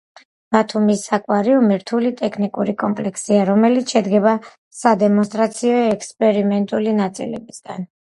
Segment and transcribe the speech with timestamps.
[0.53, 4.35] ბათუმის აკვარიუმი რთული ტექნიკური კომპლექსია, რომელიც შედგება
[4.81, 7.93] სადემონსტრაციო და ექსპერიმენტული ნაწილებისაგან.